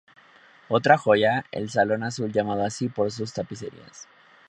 [0.67, 4.07] Otra joya, el salón azul, llamado así por sus tapicerías.